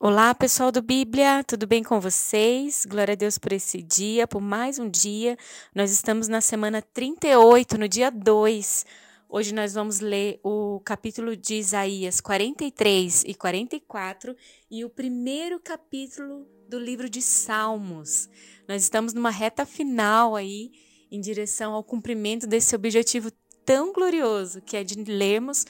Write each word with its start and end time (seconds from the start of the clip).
Olá, 0.00 0.32
pessoal 0.32 0.70
do 0.70 0.80
Bíblia, 0.80 1.42
tudo 1.42 1.66
bem 1.66 1.82
com 1.82 1.98
vocês? 1.98 2.86
Glória 2.88 3.14
a 3.14 3.16
Deus 3.16 3.36
por 3.36 3.52
esse 3.52 3.82
dia, 3.82 4.28
por 4.28 4.40
mais 4.40 4.78
um 4.78 4.88
dia. 4.88 5.36
Nós 5.74 5.90
estamos 5.90 6.28
na 6.28 6.40
semana 6.40 6.80
38, 6.80 7.76
no 7.76 7.88
dia 7.88 8.08
2. 8.08 8.86
Hoje 9.28 9.52
nós 9.52 9.74
vamos 9.74 9.98
ler 9.98 10.38
o 10.44 10.80
capítulo 10.84 11.36
de 11.36 11.56
Isaías 11.56 12.20
43 12.20 13.24
e 13.26 13.34
44 13.34 14.36
e 14.70 14.84
o 14.84 14.88
primeiro 14.88 15.58
capítulo 15.58 16.46
do 16.68 16.78
livro 16.78 17.10
de 17.10 17.20
Salmos. 17.20 18.28
Nós 18.68 18.84
estamos 18.84 19.12
numa 19.12 19.30
reta 19.30 19.66
final 19.66 20.36
aí 20.36 20.70
em 21.10 21.20
direção 21.20 21.72
ao 21.72 21.82
cumprimento 21.82 22.46
desse 22.46 22.76
objetivo 22.76 23.32
tão 23.64 23.92
glorioso 23.92 24.62
que 24.62 24.76
é 24.76 24.84
de 24.84 24.94
lermos 25.02 25.66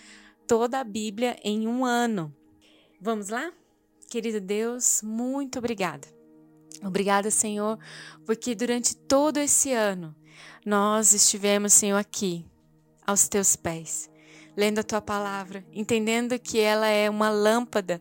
toda 0.47 0.79
a 0.81 0.85
Bíblia 0.85 1.35
em 1.43 1.67
um 1.67 1.83
ano. 1.83 2.31
Vamos 3.01 3.31
lá? 3.31 3.51
Querido 4.09 4.41
Deus, 4.41 5.03
muito 5.03 5.59
obrigada. 5.59 6.09
Obrigada, 6.83 7.31
Senhor, 7.31 7.79
porque 8.25 8.55
durante 8.55 8.97
todo 8.97 9.37
esse 9.37 9.75
ano 9.75 10.17
nós 10.65 11.13
estivemos, 11.13 11.75
Senhor, 11.75 11.99
aqui, 11.99 12.47
aos 13.07 13.29
teus 13.29 13.55
pés, 13.55 14.09
lendo 14.57 14.79
a 14.79 14.83
tua 14.83 15.03
palavra, 15.03 15.63
entendendo 15.71 16.39
que 16.39 16.59
ela 16.59 16.89
é 16.89 17.11
uma 17.11 17.29
lâmpada 17.29 18.01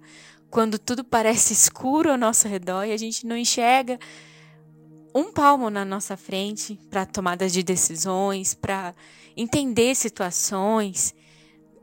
quando 0.50 0.80
tudo 0.80 1.04
parece 1.04 1.52
escuro 1.54 2.12
ao 2.12 2.18
nosso 2.18 2.48
redor 2.48 2.86
e 2.86 2.94
a 2.94 2.98
gente 2.98 3.26
não 3.26 3.36
enxerga 3.36 4.00
um 5.14 5.30
palmo 5.30 5.70
na 5.70 5.84
nossa 5.84 6.16
frente 6.16 6.80
para 6.90 7.06
tomadas 7.06 7.52
de 7.52 7.62
decisões, 7.64 8.54
para 8.54 8.96
entender 9.36 9.94
situações, 9.94 11.14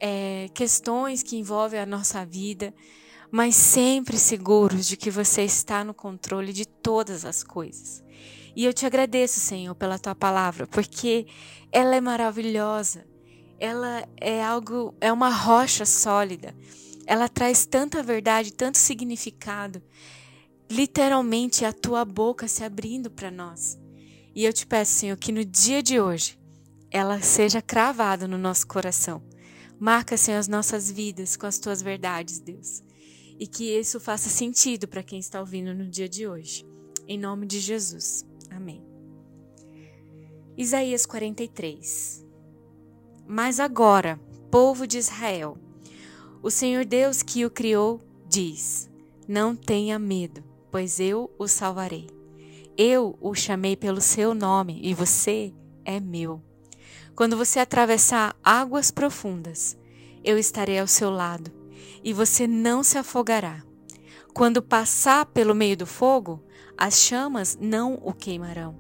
é, 0.00 0.48
questões 0.54 1.22
que 1.22 1.36
envolvem 1.36 1.78
a 1.78 1.84
nossa 1.84 2.24
vida 2.24 2.72
mas 3.34 3.56
sempre 3.56 4.16
seguros 4.16 4.86
de 4.86 4.96
que 4.96 5.10
você 5.10 5.42
está 5.42 5.82
no 5.82 5.92
controle 5.92 6.52
de 6.52 6.64
todas 6.64 7.24
as 7.24 7.42
coisas. 7.42 8.00
E 8.54 8.64
eu 8.64 8.72
te 8.72 8.86
agradeço, 8.86 9.40
Senhor, 9.40 9.74
pela 9.74 9.98
tua 9.98 10.14
palavra, 10.14 10.68
porque 10.68 11.26
ela 11.72 11.96
é 11.96 12.00
maravilhosa. 12.00 13.04
Ela 13.58 14.06
é 14.20 14.40
algo, 14.40 14.94
é 15.00 15.12
uma 15.12 15.30
rocha 15.30 15.84
sólida. 15.84 16.54
Ela 17.08 17.28
traz 17.28 17.66
tanta 17.66 18.04
verdade, 18.04 18.52
tanto 18.52 18.78
significado. 18.78 19.82
Literalmente 20.70 21.64
a 21.64 21.72
tua 21.72 22.04
boca 22.04 22.46
se 22.46 22.62
abrindo 22.62 23.10
para 23.10 23.32
nós. 23.32 23.76
E 24.32 24.44
eu 24.44 24.52
te 24.52 24.64
peço, 24.64 24.92
Senhor, 24.92 25.16
que 25.16 25.32
no 25.32 25.44
dia 25.44 25.82
de 25.82 25.98
hoje 25.98 26.38
ela 26.88 27.20
seja 27.20 27.60
cravada 27.60 28.28
no 28.28 28.38
nosso 28.38 28.64
coração. 28.64 29.24
Marca, 29.76 30.16
Senhor, 30.16 30.38
as 30.38 30.46
nossas 30.46 30.88
vidas 30.88 31.36
com 31.36 31.46
as 31.46 31.58
tuas 31.58 31.82
verdades, 31.82 32.38
Deus 32.38 32.83
e 33.38 33.46
que 33.46 33.76
isso 33.76 33.98
faça 33.98 34.28
sentido 34.28 34.86
para 34.86 35.02
quem 35.02 35.18
está 35.18 35.40
ouvindo 35.40 35.74
no 35.74 35.86
dia 35.88 36.08
de 36.08 36.26
hoje. 36.26 36.64
Em 37.06 37.18
nome 37.18 37.46
de 37.46 37.60
Jesus. 37.60 38.24
Amém. 38.50 38.82
Isaías 40.56 41.04
43. 41.04 42.24
Mas 43.26 43.58
agora, 43.58 44.20
povo 44.50 44.86
de 44.86 44.98
Israel, 44.98 45.58
o 46.42 46.50
Senhor 46.50 46.84
Deus 46.84 47.22
que 47.22 47.44
o 47.44 47.50
criou 47.50 48.00
diz: 48.28 48.88
Não 49.26 49.56
tenha 49.56 49.98
medo, 49.98 50.44
pois 50.70 51.00
eu 51.00 51.30
o 51.38 51.48
salvarei. 51.48 52.08
Eu 52.76 53.16
o 53.20 53.34
chamei 53.34 53.76
pelo 53.76 54.00
seu 54.00 54.34
nome 54.34 54.80
e 54.82 54.94
você 54.94 55.52
é 55.84 56.00
meu. 56.00 56.42
Quando 57.14 57.36
você 57.36 57.60
atravessar 57.60 58.36
águas 58.42 58.90
profundas, 58.90 59.76
eu 60.24 60.36
estarei 60.36 60.78
ao 60.78 60.86
seu 60.86 61.10
lado 61.10 61.63
e 62.04 62.12
você 62.12 62.46
não 62.46 62.84
se 62.84 62.98
afogará. 62.98 63.64
Quando 64.34 64.62
passar 64.62 65.26
pelo 65.26 65.54
meio 65.54 65.76
do 65.76 65.86
fogo, 65.86 66.44
as 66.76 66.98
chamas 66.98 67.56
não 67.60 67.94
o 67.94 68.12
queimarão, 68.12 68.78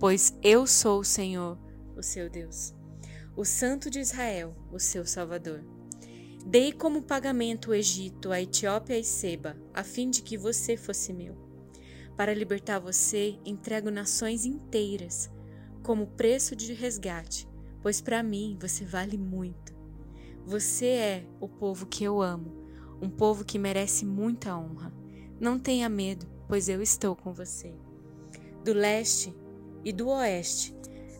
pois 0.00 0.32
eu 0.42 0.66
sou 0.66 1.00
o 1.00 1.04
Senhor, 1.04 1.58
o 1.96 2.02
seu 2.02 2.30
Deus, 2.30 2.72
o 3.36 3.44
Santo 3.44 3.90
de 3.90 4.00
Israel, 4.00 4.56
o 4.72 4.78
seu 4.78 5.04
Salvador. 5.04 5.62
Dei 6.46 6.72
como 6.72 7.02
pagamento 7.02 7.70
o 7.70 7.74
Egito, 7.74 8.30
a 8.30 8.40
Etiópia 8.40 8.98
e 8.98 9.04
Seba, 9.04 9.56
a 9.72 9.82
fim 9.82 10.10
de 10.10 10.22
que 10.22 10.38
você 10.38 10.76
fosse 10.76 11.12
meu. 11.12 11.36
Para 12.16 12.34
libertar 12.34 12.78
você, 12.78 13.38
entrego 13.44 13.90
nações 13.90 14.46
inteiras, 14.46 15.30
como 15.82 16.06
preço 16.06 16.54
de 16.54 16.72
resgate, 16.72 17.48
pois 17.82 18.00
para 18.00 18.22
mim 18.22 18.56
você 18.60 18.84
vale 18.84 19.18
muito. 19.18 19.74
Você 20.46 20.86
é 20.86 21.26
o 21.40 21.48
povo 21.48 21.86
que 21.86 22.04
eu 22.04 22.22
amo, 22.22 22.63
um 23.04 23.10
povo 23.10 23.44
que 23.44 23.58
merece 23.58 24.04
muita 24.04 24.56
honra. 24.56 24.92
Não 25.38 25.58
tenha 25.58 25.88
medo, 25.88 26.26
pois 26.48 26.68
eu 26.68 26.82
estou 26.82 27.14
com 27.14 27.32
você. 27.32 27.74
Do 28.64 28.72
leste 28.72 29.34
e 29.84 29.92
do 29.92 30.08
oeste 30.08 30.74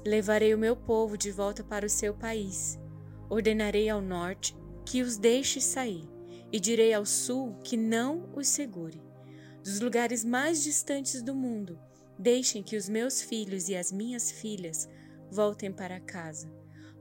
levarei 0.04 0.54
o 0.54 0.58
meu 0.58 0.74
povo 0.74 1.16
de 1.16 1.30
volta 1.30 1.62
para 1.62 1.86
o 1.86 1.90
seu 1.90 2.14
país. 2.14 2.78
Ordenarei 3.28 3.88
ao 3.88 4.00
norte 4.00 4.56
que 4.84 5.02
os 5.02 5.16
deixe 5.16 5.60
sair, 5.60 6.08
e 6.52 6.60
direi 6.60 6.92
ao 6.92 7.06
sul 7.06 7.54
que 7.64 7.76
não 7.76 8.28
os 8.34 8.48
segure. 8.48 9.02
Dos 9.62 9.80
lugares 9.80 10.24
mais 10.24 10.62
distantes 10.62 11.22
do 11.22 11.34
mundo, 11.34 11.78
deixem 12.18 12.62
que 12.62 12.76
os 12.76 12.88
meus 12.88 13.22
filhos 13.22 13.68
e 13.68 13.76
as 13.76 13.90
minhas 13.90 14.30
filhas 14.30 14.88
voltem 15.30 15.72
para 15.72 15.98
casa 16.00 16.48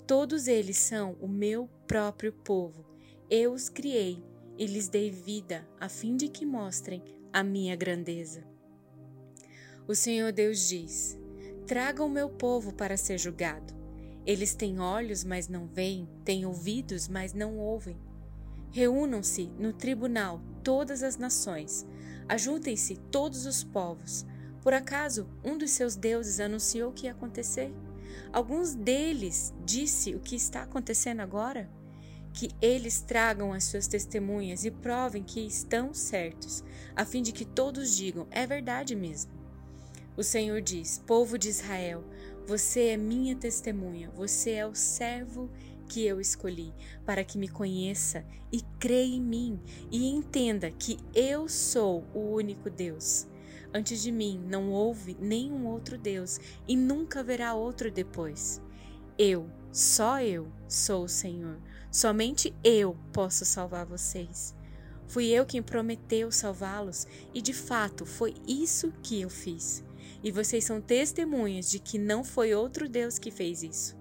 Todos 0.05 0.47
eles 0.47 0.77
são 0.77 1.15
o 1.21 1.27
meu 1.27 1.69
próprio 1.87 2.33
povo. 2.33 2.85
Eu 3.29 3.53
os 3.53 3.69
criei 3.69 4.21
e 4.57 4.65
lhes 4.65 4.87
dei 4.87 5.09
vida, 5.09 5.67
a 5.79 5.89
fim 5.89 6.15
de 6.15 6.27
que 6.27 6.45
mostrem 6.45 7.03
a 7.31 7.43
minha 7.43 7.75
grandeza. 7.75 8.43
O 9.87 9.95
Senhor 9.95 10.31
Deus 10.31 10.67
diz: 10.69 11.17
Traga 11.65 12.03
o 12.03 12.09
meu 12.09 12.29
povo 12.29 12.73
para 12.73 12.97
ser 12.97 13.17
julgado. 13.17 13.73
Eles 14.25 14.55
têm 14.55 14.79
olhos, 14.79 15.23
mas 15.23 15.47
não 15.47 15.67
veem, 15.67 16.07
têm 16.23 16.45
ouvidos, 16.45 17.07
mas 17.07 17.33
não 17.33 17.57
ouvem. 17.57 17.97
Reúnam-se 18.71 19.47
no 19.59 19.73
tribunal 19.73 20.41
todas 20.63 21.03
as 21.03 21.17
nações, 21.17 21.85
ajuntem-se 22.27 22.95
todos 23.11 23.45
os 23.45 23.63
povos. 23.63 24.25
Por 24.61 24.73
acaso 24.73 25.27
um 25.43 25.57
dos 25.57 25.71
seus 25.71 25.95
deuses 25.95 26.39
anunciou 26.39 26.89
o 26.89 26.93
que 26.93 27.05
ia 27.05 27.11
acontecer? 27.11 27.73
Alguns 28.31 28.73
deles 28.73 29.53
disse 29.65 30.15
o 30.15 30.19
que 30.19 30.35
está 30.35 30.63
acontecendo 30.63 31.19
agora? 31.19 31.69
Que 32.33 32.49
eles 32.61 33.01
tragam 33.01 33.53
as 33.53 33.63
suas 33.65 33.87
testemunhas 33.87 34.65
e 34.65 34.71
provem 34.71 35.23
que 35.23 35.39
estão 35.45 35.93
certos, 35.93 36.63
a 36.95 37.05
fim 37.05 37.21
de 37.21 37.31
que 37.31 37.45
todos 37.45 37.95
digam: 37.95 38.27
é 38.31 38.45
verdade 38.45 38.95
mesmo. 38.95 39.31
O 40.17 40.23
Senhor 40.23 40.61
diz: 40.61 41.01
Povo 41.05 41.37
de 41.37 41.49
Israel, 41.49 42.03
você 42.45 42.87
é 42.87 42.97
minha 42.97 43.35
testemunha, 43.35 44.09
você 44.11 44.51
é 44.51 44.65
o 44.65 44.75
servo 44.75 45.49
que 45.87 46.05
eu 46.05 46.19
escolhi, 46.19 46.73
para 47.05 47.23
que 47.23 47.37
me 47.37 47.47
conheça 47.47 48.25
e 48.51 48.61
creia 48.79 49.15
em 49.15 49.21
mim 49.21 49.59
e 49.91 50.07
entenda 50.07 50.71
que 50.71 50.97
eu 51.13 51.47
sou 51.47 52.03
o 52.13 52.19
único 52.33 52.69
Deus. 52.69 53.27
Antes 53.73 54.03
de 54.03 54.11
mim 54.11 54.39
não 54.47 54.69
houve 54.69 55.17
nenhum 55.19 55.65
outro 55.65 55.97
Deus 55.97 56.39
e 56.67 56.75
nunca 56.75 57.21
haverá 57.21 57.55
outro 57.55 57.91
depois. 57.91 58.61
Eu, 59.17 59.49
só 59.71 60.21
eu, 60.21 60.47
sou 60.67 61.05
o 61.05 61.09
Senhor. 61.09 61.59
Somente 61.93 62.51
eu 62.63 62.97
posso 63.13 63.45
salvar 63.45 63.85
vocês. 63.85 64.55
Fui 65.05 65.27
eu 65.27 65.45
quem 65.45 65.61
prometeu 65.61 66.31
salvá-los 66.31 67.05
e 67.35 67.39
de 67.39 67.53
fato 67.53 68.03
foi 68.03 68.33
isso 68.47 68.91
que 69.03 69.21
eu 69.21 69.29
fiz. 69.29 69.83
E 70.23 70.31
vocês 70.31 70.65
são 70.65 70.81
testemunhas 70.81 71.69
de 71.69 71.77
que 71.77 71.99
não 71.99 72.23
foi 72.23 72.55
outro 72.55 72.89
Deus 72.89 73.19
que 73.19 73.29
fez 73.29 73.61
isso. 73.61 73.95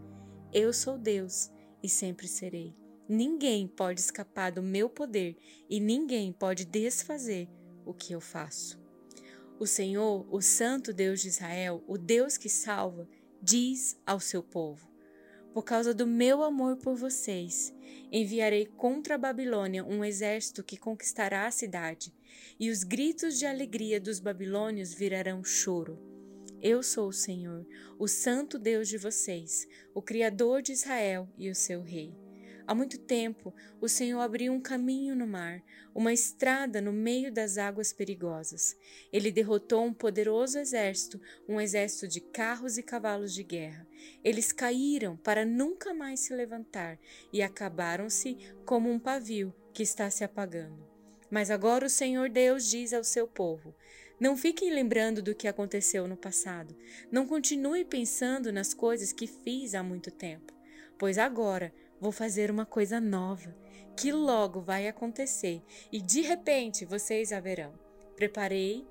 Eu 0.55 0.73
sou 0.73 0.97
Deus 0.97 1.51
e 1.83 1.89
sempre 1.89 2.27
serei. 2.27 2.75
Ninguém 3.07 3.69
pode 3.69 4.01
escapar 4.01 4.53
do 4.53 4.63
meu 4.63 4.89
poder 4.89 5.37
e 5.69 5.79
ninguém 5.79 6.33
pode 6.33 6.65
desfazer 6.65 7.47
o 7.85 7.93
que 7.93 8.15
eu 8.15 8.23
faço. 8.23 8.81
O 9.61 9.67
Senhor, 9.67 10.27
o 10.31 10.41
Santo 10.41 10.95
Deus 10.95 11.21
de 11.21 11.29
Israel, 11.29 11.85
o 11.87 11.99
Deus 11.99 12.39
que 12.39 12.49
salva, 12.49 13.07
diz 13.43 14.01
ao 14.07 14.19
seu 14.19 14.43
povo: 14.43 14.92
Por 15.53 15.65
causa 15.65 15.93
do 15.93 16.07
meu 16.07 16.43
amor 16.43 16.77
por 16.77 16.97
vocês, 16.97 17.75
enviarei 18.11 18.65
contra 18.65 19.17
a 19.17 19.19
Babilônia 19.19 19.85
um 19.85 20.03
exército 20.03 20.65
que 20.65 20.79
conquistará 20.79 21.47
a 21.47 21.51
cidade, 21.51 22.13
e 22.59 22.71
os 22.71 22.83
gritos 22.83 23.39
de 23.39 23.45
alegria 23.45 24.01
dos 24.01 24.19
babilônios 24.19 24.95
virarão 24.95 25.45
choro. 25.45 25.99
Eu 26.61 26.83
sou 26.83 27.09
o 27.09 27.13
Senhor, 27.13 27.67
o 27.99 28.09
Santo 28.09 28.59
Deus 28.59 28.89
de 28.89 28.97
vocês, 28.97 29.69
o 29.95 30.01
Criador 30.01 30.63
de 30.63 30.73
Israel 30.73 31.29
e 31.37 31.51
o 31.51 31.55
seu 31.55 31.83
Rei. 31.83 32.15
Há 32.67 32.75
muito 32.75 32.99
tempo, 32.99 33.53
o 33.81 33.89
Senhor 33.89 34.21
abriu 34.21 34.53
um 34.53 34.61
caminho 34.61 35.17
no 35.17 35.27
mar, 35.27 35.63
uma 35.95 36.13
estrada 36.13 36.81
no 36.81 36.93
meio 36.93 37.33
das 37.33 37.59
águas 37.59 37.93
perigosas. 37.93 38.77
Ele 39.13 39.33
derrotou 39.33 39.85
um 39.85 39.93
poderoso 39.93 40.59
exército, 40.59 41.21
um 41.49 41.61
exército 41.61 42.07
de 42.07 42.21
carros 42.21 42.79
e 42.79 42.83
cavalos 42.83 43.35
de 43.35 43.43
guerra. 43.43 43.87
Eles 44.23 44.53
caíram 44.53 45.17
para 45.17 45.45
nunca 45.45 45.93
mais 45.93 46.21
se 46.21 46.35
levantar 46.35 46.99
e 47.33 47.43
acabaram-se 47.43 48.39
como 48.65 48.91
um 48.91 48.99
pavio 48.99 49.53
que 49.73 49.83
está 49.83 50.09
se 50.09 50.23
apagando. 50.23 50.87
Mas 51.31 51.51
agora 51.51 51.87
o 51.87 51.91
Senhor 51.91 52.29
Deus 52.29 52.69
diz 52.69 52.93
ao 52.93 53.03
seu 53.03 53.27
povo: 53.27 53.75
Não 54.21 54.37
fiquem 54.37 54.71
lembrando 54.71 55.23
do 55.23 55.35
que 55.35 55.49
aconteceu 55.49 56.07
no 56.07 56.17
passado. 56.17 56.77
Não 57.11 57.27
continue 57.27 57.85
pensando 57.85 58.53
nas 58.53 58.75
coisas 58.75 59.13
que 59.13 59.27
fiz 59.27 59.75
há 59.75 59.83
muito 59.83 60.11
tempo, 60.11 60.53
pois 60.99 61.17
agora 61.17 61.73
vou 62.03 62.11
fazer 62.11 62.51
uma 62.51 62.67
coisa 62.67 63.01
nova, 63.01 63.55
que 63.97 64.11
logo 64.11 64.61
vai 64.61 64.89
acontecer, 64.89 65.63
e 65.93 66.01
de 66.01 66.21
repente 66.21 66.85
vocês 66.85 67.33
a 67.33 67.39
verão. 67.39 67.73
Preparei 68.17 68.85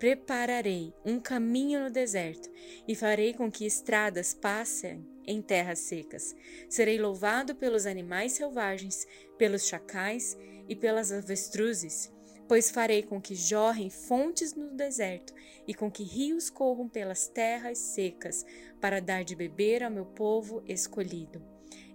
Prepararei 0.00 0.94
um 1.04 1.20
caminho 1.20 1.78
no 1.84 1.90
deserto 1.90 2.50
e 2.88 2.94
farei 2.94 3.34
com 3.34 3.52
que 3.52 3.66
estradas 3.66 4.32
passem 4.32 5.06
em 5.26 5.42
terras 5.42 5.78
secas. 5.80 6.34
Serei 6.70 6.98
louvado 6.98 7.54
pelos 7.54 7.84
animais 7.84 8.32
selvagens, 8.32 9.06
pelos 9.36 9.66
chacais 9.66 10.38
e 10.66 10.74
pelas 10.74 11.12
avestruzes, 11.12 12.10
pois 12.48 12.70
farei 12.70 13.02
com 13.02 13.20
que 13.20 13.34
jorrem 13.34 13.90
fontes 13.90 14.54
no 14.54 14.70
deserto 14.70 15.34
e 15.68 15.74
com 15.74 15.90
que 15.90 16.02
rios 16.02 16.48
corram 16.48 16.88
pelas 16.88 17.28
terras 17.28 17.76
secas, 17.76 18.46
para 18.80 19.00
dar 19.00 19.22
de 19.22 19.36
beber 19.36 19.82
ao 19.82 19.90
meu 19.90 20.06
povo 20.06 20.62
escolhido. 20.66 21.49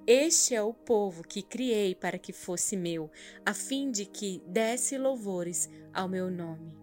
Este 0.07 0.53
é 0.53 0.61
o 0.61 0.71
povo 0.71 1.23
que 1.23 1.41
criei 1.41 1.95
para 1.95 2.19
que 2.19 2.31
fosse 2.31 2.77
meu, 2.77 3.09
a 3.43 3.55
fim 3.55 3.89
de 3.89 4.05
que 4.05 4.39
desse 4.45 4.99
louvores 4.99 5.67
ao 5.91 6.07
meu 6.07 6.29
nome. 6.29 6.77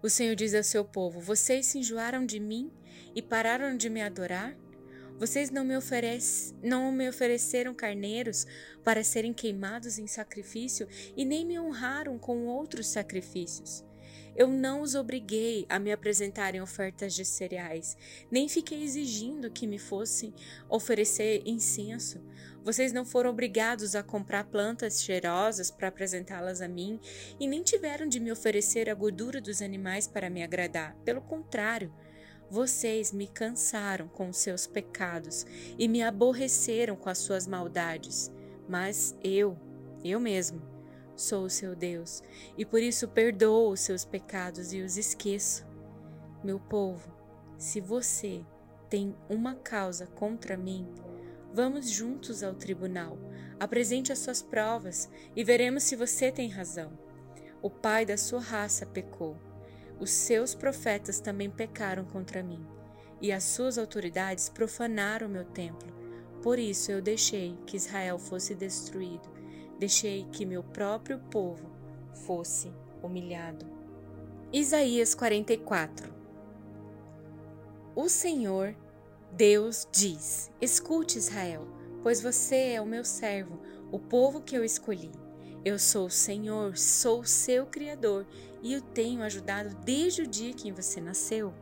O 0.00 0.08
Senhor 0.08 0.36
diz 0.36 0.54
ao 0.54 0.62
seu 0.62 0.84
povo: 0.84 1.18
Vocês 1.18 1.66
se 1.66 1.78
enjoaram 1.78 2.24
de 2.24 2.38
mim 2.38 2.70
e 3.16 3.20
pararam 3.20 3.76
de 3.76 3.90
me 3.90 4.00
adorar? 4.00 4.56
Vocês 5.18 5.50
não 5.50 5.64
me, 5.64 5.76
oferece, 5.76 6.54
não 6.62 6.92
me 6.92 7.08
ofereceram 7.08 7.74
carneiros 7.74 8.46
para 8.84 9.02
serem 9.02 9.32
queimados 9.32 9.98
em 9.98 10.06
sacrifício 10.06 10.86
e 11.16 11.24
nem 11.24 11.44
me 11.44 11.58
honraram 11.58 12.16
com 12.16 12.46
outros 12.46 12.86
sacrifícios. 12.86 13.84
Eu 14.36 14.48
não 14.48 14.82
os 14.82 14.94
obriguei 14.94 15.64
a 15.66 15.78
me 15.78 15.90
apresentarem 15.90 16.60
ofertas 16.60 17.14
de 17.14 17.24
cereais, 17.24 17.96
nem 18.30 18.48
fiquei 18.48 18.82
exigindo 18.82 19.50
que 19.50 19.66
me 19.66 19.78
fossem 19.78 20.34
oferecer 20.68 21.42
incenso. 21.46 22.20
Vocês 22.62 22.92
não 22.92 23.06
foram 23.06 23.30
obrigados 23.30 23.94
a 23.94 24.02
comprar 24.02 24.44
plantas 24.44 25.02
cheirosas 25.02 25.70
para 25.70 25.88
apresentá-las 25.88 26.60
a 26.60 26.68
mim, 26.68 27.00
e 27.40 27.46
nem 27.46 27.62
tiveram 27.62 28.06
de 28.06 28.20
me 28.20 28.30
oferecer 28.30 28.90
a 28.90 28.94
gordura 28.94 29.40
dos 29.40 29.62
animais 29.62 30.06
para 30.06 30.28
me 30.28 30.42
agradar. 30.42 30.94
Pelo 31.04 31.22
contrário, 31.22 31.90
vocês 32.50 33.12
me 33.12 33.26
cansaram 33.26 34.06
com 34.06 34.28
os 34.28 34.36
seus 34.36 34.66
pecados 34.66 35.46
e 35.78 35.88
me 35.88 36.02
aborreceram 36.02 36.94
com 36.94 37.08
as 37.08 37.18
suas 37.18 37.46
maldades. 37.46 38.30
Mas 38.68 39.16
eu, 39.22 39.56
eu 40.04 40.20
mesmo, 40.20 40.75
sou 41.16 41.44
o 41.44 41.50
seu 41.50 41.74
Deus, 41.74 42.22
e 42.56 42.64
por 42.64 42.82
isso 42.82 43.08
perdoo 43.08 43.72
os 43.72 43.80
seus 43.80 44.04
pecados 44.04 44.72
e 44.72 44.82
os 44.82 44.96
esqueço. 44.96 45.66
Meu 46.44 46.60
povo, 46.60 47.10
se 47.56 47.80
você 47.80 48.44
tem 48.90 49.16
uma 49.28 49.54
causa 49.54 50.06
contra 50.06 50.56
mim, 50.56 50.86
vamos 51.52 51.90
juntos 51.90 52.42
ao 52.42 52.54
tribunal. 52.54 53.18
Apresente 53.58 54.12
as 54.12 54.18
suas 54.18 54.42
provas 54.42 55.08
e 55.34 55.42
veremos 55.42 55.82
se 55.84 55.96
você 55.96 56.30
tem 56.30 56.48
razão. 56.48 56.92
O 57.62 57.70
pai 57.70 58.04
da 58.04 58.18
sua 58.18 58.40
raça 58.40 58.84
pecou. 58.84 59.36
Os 59.98 60.10
seus 60.10 60.54
profetas 60.54 61.18
também 61.18 61.50
pecaram 61.50 62.04
contra 62.04 62.42
mim, 62.42 62.64
e 63.20 63.32
as 63.32 63.44
suas 63.44 63.78
autoridades 63.78 64.50
profanaram 64.50 65.26
meu 65.26 65.44
templo. 65.44 65.90
Por 66.42 66.58
isso 66.58 66.92
eu 66.92 67.00
deixei 67.00 67.58
que 67.66 67.78
Israel 67.78 68.18
fosse 68.18 68.54
destruído 68.54 69.35
deixei 69.78 70.26
que 70.32 70.46
meu 70.46 70.62
próprio 70.62 71.18
povo 71.30 71.70
fosse 72.26 72.72
humilhado. 73.02 73.66
Isaías 74.52 75.14
44 75.14 76.12
O 77.94 78.08
Senhor, 78.08 78.74
Deus, 79.32 79.86
diz: 79.92 80.50
Escute, 80.60 81.18
Israel, 81.18 81.66
pois 82.02 82.20
você 82.20 82.72
é 82.74 82.80
o 82.80 82.86
meu 82.86 83.04
servo, 83.04 83.58
o 83.90 83.98
povo 83.98 84.40
que 84.40 84.56
eu 84.56 84.64
escolhi. 84.64 85.10
Eu 85.64 85.78
sou 85.78 86.06
o 86.06 86.10
Senhor, 86.10 86.76
sou 86.76 87.20
o 87.20 87.26
seu 87.26 87.66
Criador 87.66 88.24
e 88.62 88.76
o 88.76 88.80
tenho 88.80 89.22
ajudado 89.22 89.74
desde 89.84 90.22
o 90.22 90.26
dia 90.26 90.54
que 90.54 90.70
você 90.70 91.00
nasceu. 91.00 91.52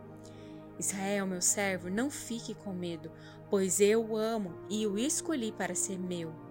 Israel, 0.78 1.26
meu 1.26 1.40
servo, 1.40 1.88
não 1.88 2.10
fique 2.10 2.54
com 2.54 2.72
medo, 2.72 3.10
pois 3.48 3.80
eu 3.80 4.04
o 4.04 4.16
amo 4.16 4.54
e 4.68 4.86
o 4.86 4.98
escolhi 4.98 5.52
para 5.52 5.74
ser 5.74 5.98
meu. 5.98 6.43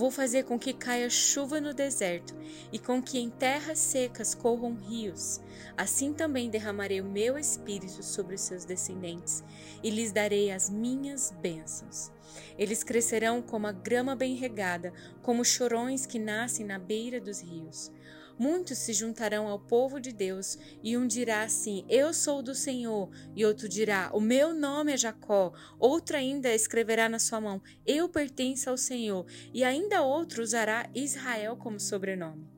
Vou 0.00 0.10
fazer 0.10 0.44
com 0.44 0.58
que 0.58 0.72
caia 0.72 1.10
chuva 1.10 1.60
no 1.60 1.74
deserto 1.74 2.34
e 2.72 2.78
com 2.78 3.02
que 3.02 3.18
em 3.18 3.28
terras 3.28 3.78
secas 3.78 4.34
corram 4.34 4.74
rios. 4.74 5.42
Assim 5.76 6.14
também 6.14 6.48
derramarei 6.48 7.02
o 7.02 7.04
meu 7.04 7.36
espírito 7.36 8.02
sobre 8.02 8.34
os 8.34 8.40
seus 8.40 8.64
descendentes 8.64 9.44
e 9.82 9.90
lhes 9.90 10.10
darei 10.10 10.50
as 10.52 10.70
minhas 10.70 11.30
bênçãos. 11.42 12.10
Eles 12.56 12.82
crescerão 12.82 13.42
como 13.42 13.66
a 13.66 13.72
grama 13.72 14.16
bem 14.16 14.34
regada, 14.36 14.90
como 15.20 15.44
chorões 15.44 16.06
que 16.06 16.18
nascem 16.18 16.64
na 16.64 16.78
beira 16.78 17.20
dos 17.20 17.42
rios. 17.42 17.92
Muitos 18.40 18.78
se 18.78 18.94
juntarão 18.94 19.48
ao 19.48 19.60
povo 19.60 20.00
de 20.00 20.12
Deus, 20.12 20.56
e 20.82 20.96
um 20.96 21.06
dirá 21.06 21.42
assim: 21.42 21.84
Eu 21.90 22.14
sou 22.14 22.42
do 22.42 22.54
Senhor, 22.54 23.10
e 23.36 23.44
outro 23.44 23.68
dirá: 23.68 24.10
O 24.14 24.18
meu 24.18 24.54
nome 24.54 24.94
é 24.94 24.96
Jacó. 24.96 25.52
Outro 25.78 26.16
ainda 26.16 26.48
escreverá 26.54 27.06
na 27.06 27.18
sua 27.18 27.38
mão: 27.38 27.60
Eu 27.84 28.08
pertenço 28.08 28.70
ao 28.70 28.78
Senhor, 28.78 29.26
e 29.52 29.62
ainda 29.62 30.00
outro 30.00 30.42
usará 30.42 30.88
Israel 30.94 31.54
como 31.54 31.78
sobrenome. 31.78 32.48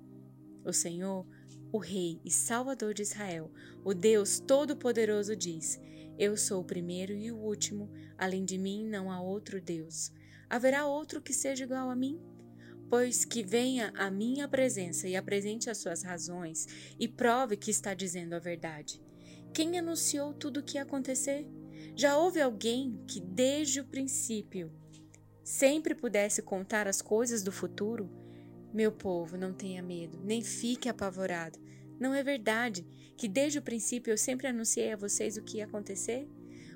O 0.65 0.73
Senhor, 0.73 1.27
o 1.73 1.79
Rei 1.79 2.21
e 2.25 2.31
Salvador 2.31 2.95
de 2.95 3.03
Israel, 3.03 3.51
o 3.85 3.93
Deus 3.93 4.39
Todo-Poderoso, 4.39 5.35
diz: 5.35 5.81
Eu 6.17 6.37
sou 6.37 6.61
o 6.61 6.65
primeiro 6.65 7.13
e 7.13 7.33
o 7.33 7.39
último, 7.39 7.91
além 8.17 8.45
de 8.45 8.57
mim 8.57 8.87
não 8.87 9.11
há 9.11 9.21
outro 9.21 9.61
Deus. 9.61 10.13
Haverá 10.49 10.87
outro 10.87 11.21
que 11.21 11.33
seja 11.33 11.65
igual 11.65 11.91
a 11.91 11.97
mim? 11.97 12.21
Pois 12.93 13.25
que 13.25 13.43
venha 13.43 13.91
à 13.97 14.11
minha 14.11 14.47
presença 14.47 15.09
e 15.09 15.17
apresente 15.17 15.71
as 15.71 15.79
suas 15.79 16.03
razões 16.03 16.69
e 17.01 17.09
prove 17.09 17.57
que 17.57 17.71
está 17.71 17.95
dizendo 17.95 18.35
a 18.35 18.39
verdade. 18.39 19.01
Quem 19.55 19.79
anunciou 19.79 20.35
tudo 20.35 20.61
o 20.61 20.63
que 20.63 20.77
ia 20.77 20.83
acontecer? 20.83 21.49
Já 21.97 22.19
houve 22.19 22.39
alguém 22.39 23.03
que 23.09 23.19
desde 23.19 23.81
o 23.81 23.87
princípio 23.87 24.71
sempre 25.43 25.95
pudesse 25.95 26.43
contar 26.43 26.87
as 26.87 27.01
coisas 27.01 27.43
do 27.43 27.51
futuro? 27.51 28.11
Meu 28.75 28.93
povo, 28.93 29.39
não 29.39 29.55
tenha 29.55 29.83
medo, 29.83 30.21
nem 30.23 30.43
fique 30.43 30.87
apavorado. 30.87 31.59
Não 31.99 32.13
é 32.13 32.23
verdade 32.23 32.87
que 33.17 33.27
desde 33.27 33.59
o 33.59 33.63
princípio 33.63 34.13
eu 34.13 34.19
sempre 34.19 34.49
anunciei 34.49 34.93
a 34.93 34.99
vocês 34.99 35.39
o 35.39 35.43
que 35.43 35.57
ia 35.57 35.65
acontecer? 35.65 36.29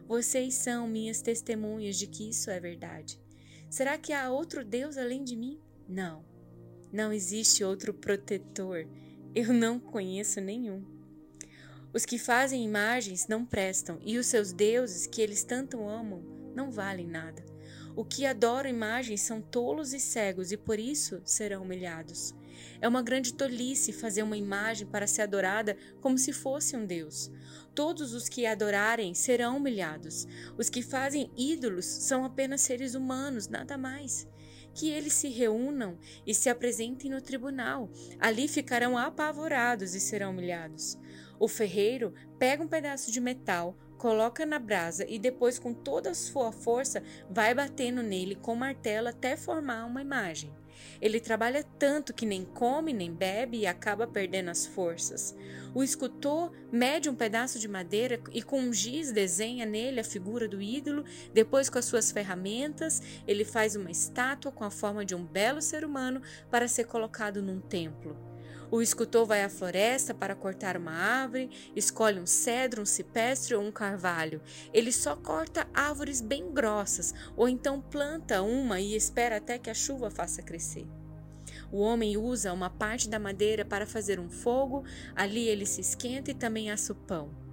Vocês 0.09 0.55
são 0.55 0.89
minhas 0.89 1.21
testemunhas 1.21 1.99
de 1.99 2.07
que 2.07 2.31
isso 2.31 2.51
é 2.51 2.59
verdade. 2.59 3.21
Será 3.69 3.99
que 3.99 4.15
há 4.15 4.31
outro 4.31 4.65
Deus 4.65 4.97
além 4.97 5.23
de 5.23 5.37
mim? 5.37 5.61
Não, 5.89 6.25
não 6.93 7.13
existe 7.13 7.63
outro 7.63 7.95
protetor. 7.95 8.89
Eu 9.33 9.53
não 9.53 9.79
conheço 9.79 10.41
nenhum. 10.41 10.85
Os 11.93 12.05
que 12.05 12.19
fazem 12.19 12.65
imagens 12.65 13.29
não 13.29 13.47
prestam, 13.47 13.99
e 14.05 14.19
os 14.19 14.27
seus 14.27 14.53
deuses, 14.53 15.07
que 15.07 15.23
eles 15.23 15.45
tanto 15.45 15.87
amam, 15.89 16.23
não 16.55 16.71
valem 16.71 17.07
nada. 17.07 17.45
O 17.95 18.05
que 18.05 18.27
adoram 18.27 18.69
imagens 18.69 19.23
são 19.23 19.41
tolos 19.41 19.93
e 19.93 20.01
cegos, 20.01 20.51
e 20.51 20.57
por 20.57 20.79
isso 20.79 21.23
serão 21.25 21.63
humilhados. 21.63 22.35
É 22.81 22.89
uma 22.89 23.03
grande 23.03 23.33
tolice 23.33 23.93
fazer 23.93 24.23
uma 24.23 24.37
imagem 24.37 24.87
para 24.87 25.07
ser 25.07 25.23
adorada 25.23 25.77
como 26.01 26.19
se 26.19 26.33
fosse 26.33 26.77
um 26.77 26.85
Deus. 26.85 27.31
Todos 27.75 28.13
os 28.13 28.29
que 28.29 28.45
adorarem 28.45 29.15
serão 29.15 29.57
humilhados. 29.57 30.27
Os 30.59 30.69
que 30.69 30.83
fazem 30.83 31.31
ídolos 31.37 31.87
são 31.87 32.25
apenas 32.25 32.63
seres 32.63 32.95
humanos, 32.95 33.49
nada 33.49 33.79
mais 33.79 34.27
que 34.77 34.91
eles 34.91 35.15
se 35.15 35.29
reúnam 35.29 35.99
e 36.27 36.35
se 36.35 36.51
apresentem 36.51 37.11
no 37.11 37.23
tribunal. 37.23 37.91
Ali 38.21 38.47
ficarão 38.47 38.97
apavorados 38.97 39.95
e 39.95 40.01
serão 40.01 40.31
humilhados. 40.31 40.99
O 41.41 41.49
ferreiro 41.49 42.13
pega 42.39 42.63
um 42.63 42.69
pedaço 42.69 43.11
de 43.11 43.21
metal, 43.21 43.75
coloca 43.97 44.45
na 44.45 44.59
brasa 44.59 45.07
e 45.09 45.19
depois, 45.19 45.59
com 45.59 45.73
toda 45.73 46.11
a 46.11 46.15
sua 46.15 46.53
força, 46.53 47.03
vai 47.31 47.55
batendo 47.55 48.03
nele 48.03 48.35
com 48.35 48.55
martelo 48.55 49.09
até 49.09 49.35
formar 49.35 49.87
uma 49.87 50.03
imagem. 50.03 50.55
Ele 51.01 51.21
trabalha 51.21 51.65
tanto 51.79 52.15
que 52.15 52.27
nem 52.27 52.45
come 52.45 52.93
nem 52.93 53.13
bebe 53.13 53.59
e 53.59 53.67
acaba 53.67 54.07
perdendo 54.07 54.51
as 54.51 54.67
forças. 54.67 55.35
O 55.75 55.83
escultor 55.83 56.53
mede 56.73 57.09
um 57.09 57.15
pedaço 57.15 57.59
de 57.59 57.69
madeira 57.69 58.21
e 58.33 58.43
com 58.43 58.61
um 58.61 58.73
giz 58.73 59.13
desenha 59.13 59.67
nele 59.67 60.01
a 60.01 60.05
figura 60.05 60.49
do 60.49 60.61
ídolo. 60.61 61.05
Depois, 61.35 61.69
com 61.69 61.79
as 61.79 61.85
suas 61.85 62.11
ferramentas, 62.11 63.03
ele 63.27 63.45
faz 63.45 63.77
uma 63.77 63.91
estátua 63.91 64.51
com 64.53 64.65
a 64.65 64.71
forma 64.71 65.05
de 65.05 65.15
um 65.15 65.25
belo 65.25 65.61
ser 65.61 65.85
humano 65.85 66.23
para 66.51 66.69
ser 66.69 66.85
colocado 66.85 67.43
num 67.43 67.61
templo. 67.61 68.36
O 68.71 68.83
escultor 68.83 69.25
vai 69.25 69.45
à 69.45 69.49
floresta 69.49 70.13
para 70.13 70.35
cortar 70.35 70.77
uma 70.77 70.93
árvore, 70.93 71.51
escolhe 71.75 72.19
um 72.19 72.27
cedro, 72.27 72.83
um 72.83 72.87
cipestre 72.87 73.55
ou 73.55 73.63
um 73.63 73.71
carvalho. 73.71 74.43
Ele 74.75 74.91
só 74.91 75.15
corta 75.15 75.69
árvores 75.73 76.21
bem 76.21 76.53
grossas, 76.53 77.15
ou 77.37 77.49
então 77.49 77.81
planta 77.81 78.43
uma 78.43 78.81
e 78.81 78.97
espera 78.97 79.37
até 79.37 79.59
que 79.59 79.71
a 79.71 79.75
chuva 79.75 80.11
faça 80.11 80.43
crescer. 80.43 80.87
O 81.71 81.81
homem 81.81 82.17
usa 82.17 82.53
uma 82.53 82.71
parte 82.71 83.09
da 83.09 83.19
madeira 83.19 83.65
para 83.65 83.87
fazer 83.87 84.19
um 84.19 84.29
fogo, 84.29 84.85
ali 85.15 85.49
ele 85.49 85.67
se 85.67 85.81
esquenta 85.81 86.31
e 86.31 86.35
também 86.35 86.71
assa 86.71 86.93
o 86.93 86.97
pão. 86.97 87.46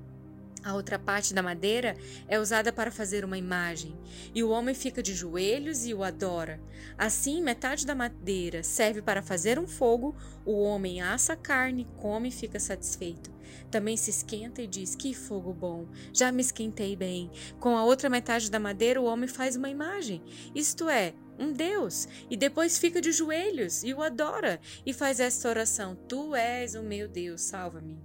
A 0.63 0.73
outra 0.73 0.97
parte 0.97 1.33
da 1.33 1.43
madeira 1.43 1.97
é 2.25 2.39
usada 2.39 2.71
para 2.71 2.89
fazer 2.89 3.25
uma 3.25 3.37
imagem, 3.37 3.99
e 4.33 4.41
o 4.41 4.49
homem 4.49 4.73
fica 4.73 5.03
de 5.03 5.13
joelhos 5.13 5.85
e 5.85 5.93
o 5.93 6.03
adora. 6.03 6.61
Assim, 6.97 7.41
metade 7.41 7.85
da 7.85 7.93
madeira 7.93 8.63
serve 8.63 9.01
para 9.01 9.21
fazer 9.21 9.59
um 9.59 9.67
fogo, 9.67 10.15
o 10.45 10.61
homem 10.63 11.01
assa 11.01 11.33
a 11.33 11.35
carne, 11.35 11.85
come 11.97 12.29
e 12.29 12.31
fica 12.31 12.61
satisfeito. 12.61 13.29
Também 13.69 13.97
se 13.97 14.09
esquenta 14.09 14.61
e 14.61 14.67
diz: 14.67 14.95
Que 14.95 15.13
fogo 15.13 15.53
bom! 15.53 15.85
Já 16.13 16.31
me 16.31 16.41
esquentei 16.41 16.95
bem. 16.95 17.29
Com 17.59 17.77
a 17.77 17.83
outra 17.83 18.09
metade 18.09 18.49
da 18.49 18.59
madeira, 18.59 19.01
o 19.01 19.05
homem 19.05 19.27
faz 19.27 19.57
uma 19.57 19.69
imagem, 19.69 20.23
isto 20.55 20.87
é, 20.87 21.13
um 21.37 21.51
Deus, 21.51 22.07
e 22.29 22.37
depois 22.37 22.77
fica 22.77 23.01
de 23.01 23.11
joelhos 23.11 23.83
e 23.83 23.93
o 23.93 24.01
adora 24.01 24.61
e 24.85 24.93
faz 24.93 25.19
esta 25.19 25.49
oração: 25.49 25.95
Tu 26.07 26.33
és 26.35 26.73
o 26.73 26.83
meu 26.83 27.07
Deus, 27.07 27.41
salva-me. 27.41 27.99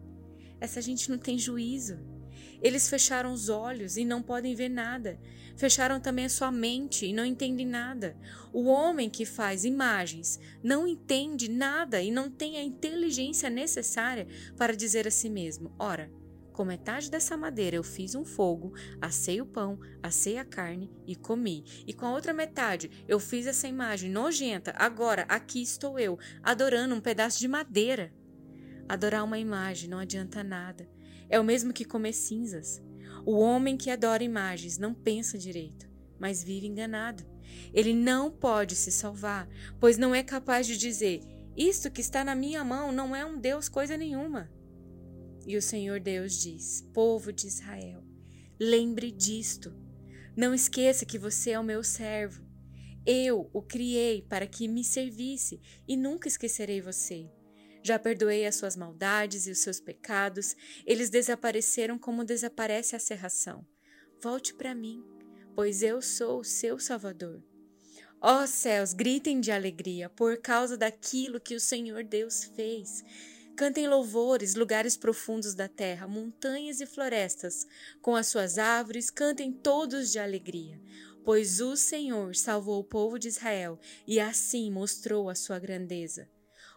Essa 0.60 0.82
gente 0.82 1.08
não 1.08 1.18
tem 1.18 1.38
juízo. 1.38 2.17
Eles 2.62 2.88
fecharam 2.88 3.32
os 3.32 3.48
olhos 3.48 3.96
e 3.96 4.04
não 4.04 4.22
podem 4.22 4.54
ver 4.54 4.68
nada. 4.68 5.18
Fecharam 5.56 6.00
também 6.00 6.24
a 6.24 6.28
sua 6.30 6.50
mente 6.50 7.06
e 7.06 7.12
não 7.12 7.24
entendem 7.24 7.66
nada. 7.66 8.16
O 8.52 8.66
homem 8.66 9.10
que 9.10 9.24
faz 9.24 9.64
imagens 9.64 10.38
não 10.62 10.86
entende 10.86 11.50
nada 11.50 12.00
e 12.00 12.10
não 12.10 12.30
tem 12.30 12.56
a 12.56 12.62
inteligência 12.62 13.50
necessária 13.50 14.26
para 14.56 14.76
dizer 14.76 15.06
a 15.06 15.10
si 15.10 15.28
mesmo: 15.28 15.74
Ora, 15.78 16.10
com 16.52 16.64
metade 16.64 17.08
dessa 17.08 17.36
madeira 17.36 17.76
eu 17.76 17.84
fiz 17.84 18.16
um 18.16 18.24
fogo, 18.24 18.74
assei 19.00 19.40
o 19.40 19.46
pão, 19.46 19.78
assei 20.02 20.38
a 20.38 20.44
carne 20.44 20.90
e 21.06 21.14
comi. 21.14 21.64
E 21.86 21.92
com 21.92 22.04
a 22.04 22.12
outra 22.12 22.32
metade 22.32 22.90
eu 23.06 23.20
fiz 23.20 23.46
essa 23.46 23.68
imagem 23.68 24.10
nojenta. 24.10 24.74
Agora 24.76 25.22
aqui 25.28 25.62
estou 25.62 26.00
eu, 26.00 26.18
adorando 26.42 26.96
um 26.96 27.00
pedaço 27.00 27.38
de 27.38 27.46
madeira. 27.46 28.12
Adorar 28.88 29.22
uma 29.22 29.38
imagem 29.38 29.88
não 29.88 30.00
adianta 30.00 30.42
nada. 30.42 30.88
É 31.28 31.38
o 31.38 31.44
mesmo 31.44 31.73
que 31.73 31.85
comer 31.85 32.12
cinzas. 32.12 32.82
O 33.25 33.38
homem 33.38 33.76
que 33.76 33.90
adora 33.90 34.25
imagens 34.25 34.78
não 34.78 34.94
pensa 34.94 35.37
direito, 35.37 35.88
mas 36.18 36.42
vive 36.42 36.66
enganado. 36.66 37.25
Ele 37.73 37.92
não 37.92 38.30
pode 38.30 38.75
se 38.75 38.90
salvar, 38.90 39.49
pois 39.78 39.99
não 39.99 40.14
é 40.14 40.23
capaz 40.23 40.66
de 40.66 40.76
dizer: 40.76 41.20
Isto 41.56 41.90
que 41.90 42.00
está 42.00 42.25
na 42.25 42.35
minha 42.35 42.64
mão 42.64 42.92
não 42.92 43.14
é 43.14 43.25
um 43.25 43.38
Deus 43.38 43.68
coisa 43.68 43.97
nenhuma. 43.97 44.50
E 45.47 45.56
o 45.56 45.62
Senhor 45.62 46.00
Deus 46.00 46.40
diz: 46.40 46.88
Povo 46.92 47.32
de 47.32 47.47
Israel, 47.47 48.02
lembre 48.58 49.11
disto. 49.11 49.75
Não 50.37 50.54
esqueça 50.54 51.04
que 51.04 51.18
você 51.18 51.50
é 51.50 51.58
o 51.58 51.64
meu 51.64 51.82
servo. 51.82 52.47
Eu 53.04 53.50
o 53.52 53.62
criei 53.62 54.23
para 54.23 54.47
que 54.47 54.68
me 54.68 54.85
servisse 54.85 55.61
e 55.87 55.97
nunca 55.97 56.28
esquecerei 56.28 56.80
você. 56.80 57.28
Já 57.82 57.99
perdoei 57.99 58.47
as 58.47 58.56
suas 58.56 58.76
maldades 58.76 59.47
e 59.47 59.50
os 59.50 59.58
seus 59.61 59.80
pecados, 59.80 60.56
eles 60.85 61.11
desapareceram 61.11 61.99
como 61.99 62.25
desaparece 62.25 62.97
a 62.97 62.99
serração. 62.99 63.66
Volte 64.20 64.52
para 64.54 64.75
mim, 64.75 65.04
pois 65.54 65.82
eu 65.82 66.02
sou 66.02 66.40
o 66.40 66.44
seu 66.44 66.78
Salvador. 66.78 67.42
Ó 68.20 68.47
céus, 68.47 68.92
gritem 68.92 69.40
de 69.40 69.52
alegria 69.52 70.08
por 70.08 70.38
causa 70.38 70.76
daquilo 70.76 71.40
que 71.40 71.54
o 71.54 71.61
Senhor 71.61 72.02
Deus 72.02 72.44
fez. 72.44 73.04
Cantem 73.56 73.88
louvores, 73.88 74.54
lugares 74.56 74.97
profundos 74.97 75.54
da 75.54 75.68
terra, 75.68 76.06
montanhas 76.08 76.80
e 76.80 76.87
florestas, 76.87 77.66
com 78.00 78.16
as 78.16 78.26
suas 78.26 78.58
árvores, 78.58 79.11
cantem 79.11 79.52
todos 79.52 80.11
de 80.11 80.18
alegria, 80.18 80.80
pois 81.25 81.61
o 81.61 81.76
Senhor 81.76 82.35
salvou 82.35 82.80
o 82.80 82.85
povo 82.85 83.18
de 83.18 83.28
Israel 83.28 83.78
e 84.06 84.18
assim 84.18 84.70
mostrou 84.70 85.28
a 85.28 85.35
sua 85.35 85.58
grandeza. 85.58 86.28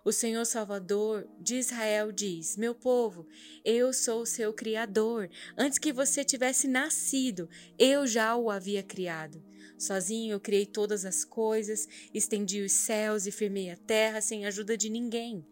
O 0.04 0.12
Senhor 0.12 0.44
Salvador 0.46 1.30
de 1.40 1.58
Israel 1.58 2.12
diz: 2.12 2.58
Meu 2.58 2.74
povo, 2.74 3.28
eu 3.64 3.94
sou 3.94 4.24
o 4.24 4.26
seu 4.26 4.52
Criador. 4.52 5.30
Antes 5.56 5.78
que 5.78 5.94
você 5.94 6.24
tivesse 6.24 6.68
nascido, 6.68 7.48
eu 7.78 8.08
já 8.08 8.36
o 8.36 8.50
havia 8.50 8.82
criado. 8.82 9.44
Sozinho 9.78 10.34
eu 10.34 10.40
criei 10.40 10.66
todas 10.66 11.06
as 11.06 11.24
coisas, 11.24 11.88
estendi 12.12 12.62
os 12.62 12.72
céus 12.72 13.28
e 13.28 13.32
firmei 13.32 13.70
a 13.70 13.78
terra 13.78 14.22
sem 14.22 14.44
ajuda 14.48 14.76
de 14.76 14.90
ninguém. 14.90 15.46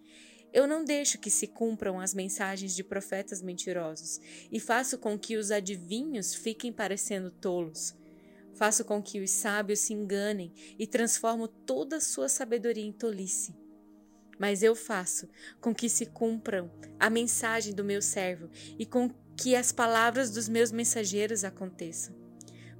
Eu 0.51 0.65
não 0.65 0.84
deixo 0.84 1.20
que 1.20 1.29
se 1.29 1.46
cumpram 1.46 2.00
as 2.00 2.15
mensagens 2.15 2.75
de 2.75 2.84
profetas 2.84 3.44
mentirosos 3.44 4.20
e 4.51 4.60
faço 4.60 4.98
com 4.98 5.18
que 5.18 5.38
os 5.38 5.51
adivinhos 5.51 6.34
fiquem 6.34 6.74
parecendo 6.74 7.29
tolos. 7.29 7.96
Faço 8.56 8.84
com 8.84 9.00
que 9.00 9.22
os 9.22 9.29
sábios 9.29 9.82
se 9.82 9.94
enganem 9.94 10.51
e 10.79 10.88
transformo 10.88 11.48
toda 11.48 11.98
a 11.98 12.01
sua 12.01 12.27
sabedoria 12.27 12.84
em 12.84 12.91
tolice 12.91 13.53
mas 14.39 14.63
eu 14.63 14.74
faço 14.74 15.27
com 15.60 15.75
que 15.75 15.89
se 15.89 16.05
cumpram 16.05 16.72
a 16.98 17.10
mensagem 17.10 17.74
do 17.74 17.84
meu 17.84 18.01
servo 18.01 18.50
e 18.79 18.86
com 18.86 19.12
que 19.36 19.55
as 19.55 19.72
palavras 19.72 20.31
dos 20.31 20.50
meus 20.50 20.72
mensageiros 20.72 21.43
aconteçam. 21.43 22.15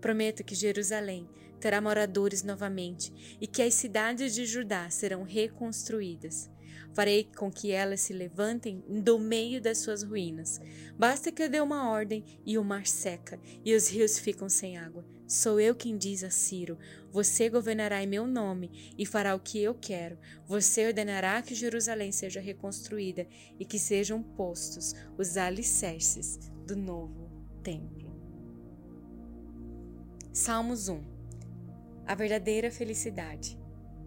Prometo 0.02 0.44
que 0.44 0.56
Jerusalém 0.56 1.30
terá 1.60 1.82
moradores 1.82 2.42
novamente 2.42 3.38
e 3.40 3.46
que 3.46 3.62
as 3.62 3.74
cidades 3.74 4.34
de 4.34 4.46
Judá 4.46 4.90
serão 4.90 5.24
reconstruídas. 5.24 6.50
Farei 6.94 7.30
com 7.38 7.52
que 7.52 7.72
elas 7.72 8.02
se 8.02 8.14
levantem 8.14 8.84
do 8.88 9.20
meio 9.20 9.62
das 9.62 9.80
suas 9.80 10.02
ruínas. 10.02 10.60
Basta 10.98 11.32
que 11.32 11.44
eu 11.44 11.50
dê 11.50 11.60
uma 11.60 11.90
ordem 11.90 12.24
e 12.46 12.58
o 12.58 12.64
mar 12.64 12.88
seca 12.88 13.40
e 13.64 13.76
os 13.76 13.90
rios 13.90 14.18
ficam 14.18 14.50
sem 14.50 14.78
água. 14.78 15.19
Sou 15.30 15.60
eu 15.60 15.76
quem 15.76 15.96
diz 15.96 16.24
a 16.24 16.32
Ciro: 16.32 16.76
Você 17.12 17.50
governará 17.50 18.02
em 18.02 18.08
meu 18.08 18.26
nome 18.26 18.96
e 18.98 19.06
fará 19.06 19.36
o 19.36 19.40
que 19.40 19.62
eu 19.62 19.76
quero. 19.76 20.18
Você 20.48 20.88
ordenará 20.88 21.40
que 21.44 21.54
Jerusalém 21.54 22.12
seja 22.12 22.42
reconstruída 22.42 23.28
e 23.60 23.64
que 23.64 23.78
sejam 23.78 24.24
postos 24.24 24.96
os 25.20 25.38
alicerces 25.38 26.40
do 26.66 26.76
novo 26.76 27.30
templo. 27.62 28.10
Salmos 30.34 30.90
1 30.90 31.00
A 32.08 32.16
verdadeira 32.16 32.72
felicidade. 32.72 33.56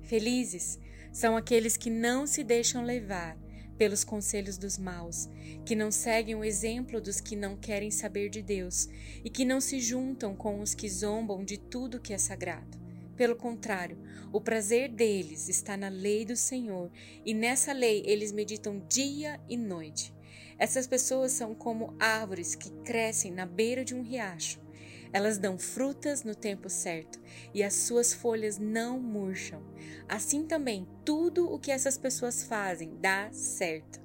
Felizes 0.03 0.77
são 1.13 1.37
aqueles 1.37 1.77
que 1.77 1.89
não 1.89 2.27
se 2.27 2.43
deixam 2.43 2.85
levar 2.85 3.39
pelos 3.83 4.05
conselhos 4.05 4.57
dos 4.57 4.79
maus, 4.79 5.29
que 5.67 5.75
não 5.75 5.91
seguem 5.91 6.37
o 6.37 6.45
exemplo 6.45 7.01
dos 7.01 7.21
que 7.21 7.35
não 7.35 7.57
querem 7.57 7.91
saber 7.91 8.29
de 8.29 8.41
Deus 8.41 8.89
e 9.25 9.29
que 9.29 9.45
não 9.45 9.61
se 9.61 9.81
juntam 9.81 10.37
com 10.37 10.61
os 10.61 10.73
que 10.73 10.89
zombam 10.89 11.45
de 11.45 11.59
tudo 11.59 11.99
que 11.99 12.13
é 12.13 12.19
sagrado. 12.19 12.79
Pelo 13.17 13.35
contrário, 13.35 13.99
o 14.33 14.41
prazer 14.41 14.89
deles 14.89 15.49
está 15.49 15.77
na 15.77 15.89
lei 15.89 16.25
do 16.25 16.37
Senhor 16.37 16.93
e 17.27 17.35
nessa 17.35 17.73
lei 17.73 18.05
eles 18.07 18.31
meditam 18.31 18.87
dia 18.89 19.41
e 19.49 19.57
noite. 19.57 20.15
Essas 20.57 20.87
pessoas 20.87 21.33
são 21.33 21.53
como 21.53 21.97
árvores 21.99 22.55
que 22.55 22.71
crescem 22.85 23.33
na 23.33 23.47
beira 23.47 23.85
de 23.85 23.97
um 23.97 24.03
riacho. 24.03 24.61
Elas 25.13 25.39
dão 25.39 25.59
frutas 25.59 26.25
no 26.25 26.35
tempo 26.35 26.69
certo 26.69 27.21
e 27.53 27.63
as 27.63 27.75
suas 27.75 28.15
folhas 28.15 28.59
não 28.59 28.99
murcham. 28.99 29.63
Assim 30.09 30.47
também, 30.47 30.89
tudo 31.05 31.53
o 31.53 31.59
que 31.59 31.71
essas 31.71 31.99
pessoas 31.99 32.45
fazem 32.45 32.97
dá 33.01 33.31
certo. 33.33 34.01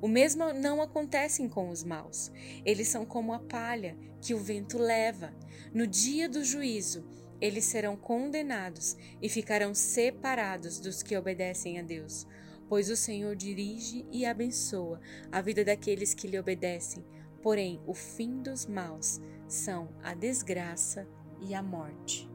O 0.00 0.08
mesmo 0.08 0.52
não 0.52 0.82
acontece 0.82 1.48
com 1.48 1.68
os 1.68 1.84
maus. 1.84 2.32
Eles 2.64 2.88
são 2.88 3.04
como 3.04 3.32
a 3.32 3.38
palha 3.38 3.96
que 4.20 4.34
o 4.34 4.38
vento 4.38 4.78
leva. 4.78 5.32
No 5.72 5.86
dia 5.86 6.28
do 6.28 6.44
juízo, 6.44 7.04
eles 7.40 7.64
serão 7.64 7.96
condenados 7.96 8.96
e 9.20 9.28
ficarão 9.28 9.74
separados 9.74 10.78
dos 10.78 11.02
que 11.02 11.16
obedecem 11.16 11.78
a 11.78 11.82
Deus. 11.82 12.26
Pois 12.68 12.88
o 12.88 12.96
Senhor 12.96 13.36
dirige 13.36 14.06
e 14.10 14.24
abençoa 14.24 15.00
a 15.30 15.40
vida 15.40 15.64
daqueles 15.64 16.14
que 16.14 16.26
lhe 16.26 16.38
obedecem, 16.38 17.04
porém 17.42 17.80
o 17.86 17.92
fim 17.92 18.40
dos 18.40 18.66
maus 18.66 19.20
são 19.48 19.88
a 20.02 20.14
desgraça 20.14 21.06
e 21.40 21.54
a 21.54 21.62
morte. 21.62 22.30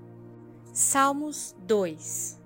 Salmos 0.73 1.55
2 1.65 2.39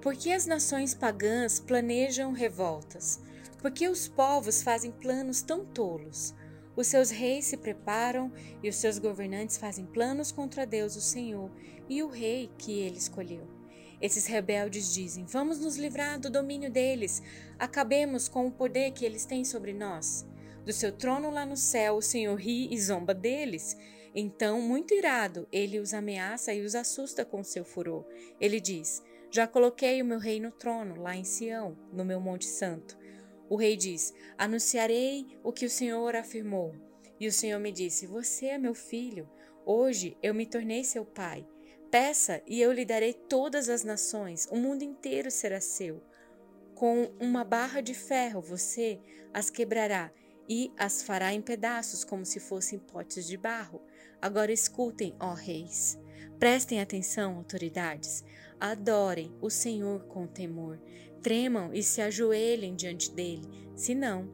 Porque 0.00 0.30
as 0.30 0.46
nações 0.46 0.94
pagãs 0.94 1.58
planejam 1.58 2.32
revoltas? 2.32 3.20
Porque 3.58 3.88
os 3.88 4.06
povos 4.06 4.62
fazem 4.62 4.92
planos 4.92 5.42
tão 5.42 5.64
tolos? 5.64 6.34
Os 6.76 6.86
seus 6.86 7.10
reis 7.10 7.46
se 7.46 7.56
preparam 7.56 8.30
e 8.62 8.68
os 8.68 8.76
seus 8.76 8.98
governantes 8.98 9.56
fazem 9.56 9.86
planos 9.86 10.30
contra 10.30 10.66
Deus, 10.66 10.94
o 10.94 11.00
Senhor, 11.00 11.50
e 11.88 12.02
o 12.02 12.08
rei 12.08 12.50
que 12.58 12.78
ele 12.78 12.98
escolheu. 12.98 13.48
Esses 14.00 14.26
rebeldes 14.26 14.92
dizem: 14.92 15.24
Vamos 15.24 15.58
nos 15.58 15.76
livrar 15.76 16.20
do 16.20 16.28
domínio 16.28 16.70
deles, 16.70 17.22
acabemos 17.58 18.28
com 18.28 18.46
o 18.46 18.52
poder 18.52 18.90
que 18.90 19.06
eles 19.06 19.24
têm 19.24 19.42
sobre 19.42 19.72
nós. 19.72 20.26
Do 20.66 20.72
seu 20.72 20.90
trono 20.90 21.30
lá 21.30 21.46
no 21.46 21.56
céu, 21.56 21.94
o 21.94 22.02
Senhor 22.02 22.34
ri 22.34 22.66
e 22.74 22.80
zomba 22.80 23.14
deles. 23.14 23.76
Então, 24.12 24.60
muito 24.60 24.92
irado, 24.92 25.46
ele 25.52 25.78
os 25.78 25.94
ameaça 25.94 26.52
e 26.52 26.64
os 26.64 26.74
assusta 26.74 27.24
com 27.24 27.44
seu 27.44 27.64
furor. 27.64 28.04
Ele 28.40 28.58
diz: 28.58 29.00
Já 29.30 29.46
coloquei 29.46 30.02
o 30.02 30.04
meu 30.04 30.18
rei 30.18 30.40
no 30.40 30.50
trono, 30.50 31.00
lá 31.00 31.14
em 31.14 31.22
Sião, 31.22 31.78
no 31.92 32.04
meu 32.04 32.18
Monte 32.18 32.46
Santo. 32.46 32.98
O 33.48 33.54
rei 33.54 33.76
diz: 33.76 34.12
Anunciarei 34.36 35.38
o 35.44 35.52
que 35.52 35.66
o 35.66 35.70
Senhor 35.70 36.16
afirmou. 36.16 36.74
E 37.20 37.28
o 37.28 37.32
Senhor 37.32 37.60
me 37.60 37.70
disse: 37.70 38.04
Você 38.04 38.46
é 38.46 38.58
meu 38.58 38.74
filho. 38.74 39.30
Hoje 39.64 40.16
eu 40.20 40.34
me 40.34 40.46
tornei 40.46 40.82
seu 40.82 41.04
pai. 41.04 41.46
Peça 41.92 42.42
e 42.44 42.60
eu 42.60 42.72
lhe 42.72 42.84
darei 42.84 43.14
todas 43.14 43.68
as 43.68 43.84
nações, 43.84 44.48
o 44.50 44.56
mundo 44.56 44.82
inteiro 44.82 45.30
será 45.30 45.60
seu. 45.60 46.02
Com 46.74 47.12
uma 47.20 47.44
barra 47.44 47.80
de 47.80 47.94
ferro 47.94 48.40
você 48.40 49.00
as 49.32 49.48
quebrará 49.48 50.10
e 50.48 50.72
as 50.76 51.02
fará 51.02 51.32
em 51.32 51.40
pedaços 51.40 52.04
como 52.04 52.24
se 52.24 52.40
fossem 52.40 52.78
potes 52.78 53.26
de 53.26 53.36
barro. 53.36 53.82
Agora 54.20 54.52
escutem, 54.52 55.14
ó 55.18 55.34
reis. 55.34 55.98
Prestem 56.38 56.80
atenção, 56.80 57.36
autoridades. 57.36 58.24
Adorem 58.60 59.34
o 59.40 59.50
Senhor 59.50 60.04
com 60.04 60.26
temor. 60.26 60.80
Tremam 61.22 61.72
e 61.72 61.82
se 61.82 62.00
ajoelhem 62.00 62.74
diante 62.74 63.10
dele. 63.10 63.42
Senão, 63.74 64.30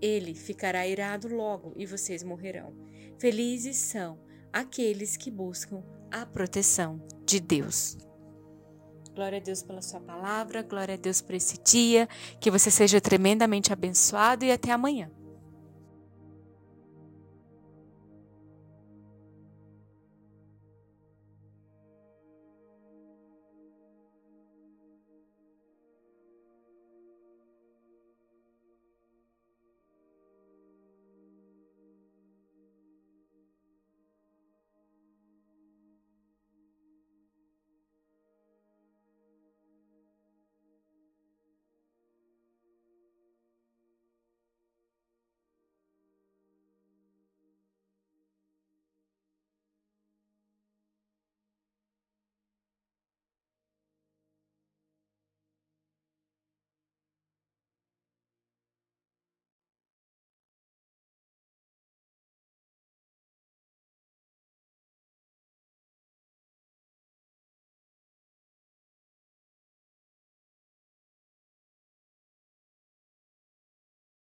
ele 0.00 0.34
ficará 0.34 0.86
irado 0.86 1.28
logo 1.28 1.72
e 1.76 1.86
vocês 1.86 2.22
morrerão. 2.22 2.74
Felizes 3.18 3.76
são 3.76 4.18
aqueles 4.52 5.16
que 5.16 5.30
buscam 5.30 5.82
a 6.10 6.26
proteção 6.26 7.00
de 7.24 7.40
Deus. 7.40 7.96
Glória 9.14 9.38
a 9.38 9.40
Deus 9.40 9.62
pela 9.62 9.80
sua 9.80 10.00
palavra, 10.00 10.62
glória 10.62 10.94
a 10.94 10.98
Deus 10.98 11.20
por 11.20 11.34
esse 11.34 11.56
dia, 11.62 12.08
que 12.40 12.50
você 12.50 12.70
seja 12.70 13.00
tremendamente 13.00 13.72
abençoado 13.72 14.44
e 14.44 14.50
até 14.50 14.72
amanhã. 14.72 15.10